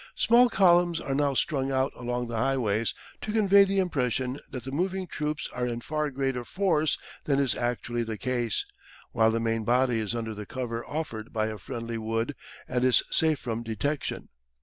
[0.15, 4.71] Small columns are now strung out along the highways to convey the impression that the
[4.71, 8.65] moving troops are in far greater force than is actually the case,
[9.11, 12.33] while the main body is under the cover offered by a friendly wood
[12.67, 14.29] and is safe from detection.